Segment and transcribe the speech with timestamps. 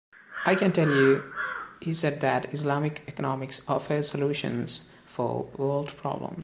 [0.47, 1.31] "I can tell you,"
[1.79, 6.39] he said that Islamic economics offers solutions for world problems.